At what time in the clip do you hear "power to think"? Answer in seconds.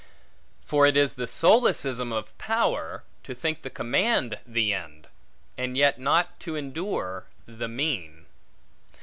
2.39-3.61